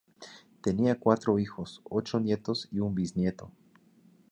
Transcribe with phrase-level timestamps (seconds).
[0.63, 3.51] Tenía cuatro hijos, ocho nietos y un bisnieto.